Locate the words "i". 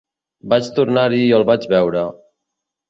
1.29-1.31